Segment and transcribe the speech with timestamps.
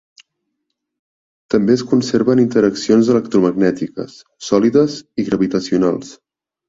[1.53, 4.17] També es conserva en interaccions electromagnètiques,
[4.51, 6.15] sòlides i gravitacionals.